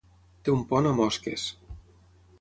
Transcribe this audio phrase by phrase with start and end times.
[0.47, 1.47] Té un pont amb osques.